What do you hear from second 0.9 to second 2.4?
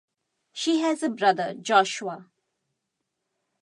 a brother, Joshua.